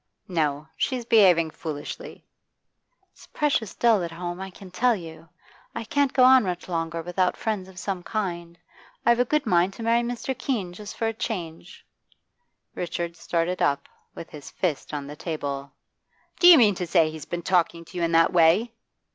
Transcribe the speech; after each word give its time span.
'No. 0.27 0.67
She's 0.77 1.05
behaving 1.05 1.51
foolishly.' 1.51 2.25
'It's 3.13 3.27
precious 3.27 3.75
dull 3.75 4.01
at 4.01 4.09
home, 4.11 4.41
I 4.41 4.49
can 4.49 4.71
tell 4.71 4.95
you. 4.95 5.29
I 5.75 5.83
can't 5.83 6.11
go 6.11 6.23
on 6.23 6.41
much 6.41 6.67
longer 6.67 7.03
without 7.03 7.37
friends 7.37 7.69
of 7.69 7.77
some 7.77 8.01
kind. 8.01 8.57
I've 9.05 9.19
a 9.19 9.25
good 9.25 9.45
mind 9.45 9.73
to 9.73 9.83
marry 9.83 10.01
Mr. 10.01 10.35
Keene, 10.35 10.73
just 10.73 10.97
for 10.97 11.05
a 11.05 11.13
change.' 11.13 11.85
Richard 12.73 13.15
started 13.15 13.61
up, 13.61 13.87
with 14.15 14.31
his 14.31 14.49
fist 14.49 14.91
on 14.91 15.05
the 15.05 15.15
table. 15.15 15.71
'Do 16.39 16.47
you 16.47 16.57
mean 16.57 16.73
to 16.73 16.87
say 16.87 17.11
he's 17.11 17.25
been 17.25 17.43
talking 17.43 17.85
to 17.85 17.95
you 17.97 18.03
in 18.03 18.13
that 18.13 18.33
way? 18.33 18.73